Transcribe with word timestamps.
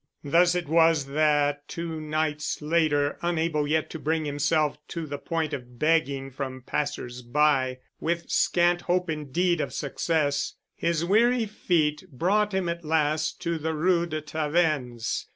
Thus 0.23 0.55
it 0.55 0.67
was 0.67 1.05
that 1.13 1.67
two 1.67 2.01
nights 2.01 2.59
later, 2.59 3.19
unable 3.21 3.67
yet 3.67 3.91
to 3.91 3.99
bring 3.99 4.25
himself 4.25 4.79
to 4.87 5.05
the 5.05 5.19
point 5.19 5.53
of 5.53 5.77
begging 5.77 6.31
from 6.31 6.63
passersby, 6.63 7.77
with 7.99 8.27
scant 8.27 8.81
hope 8.81 9.11
indeed 9.11 9.61
of 9.61 9.75
success, 9.75 10.55
his 10.75 11.05
weary 11.05 11.45
feet 11.45 12.03
brought 12.11 12.51
him 12.51 12.67
at 12.67 12.83
last 12.83 13.39
to 13.43 13.59
the 13.59 13.75
Rue 13.75 14.07
de 14.07 14.21
Tavennes. 14.23 15.27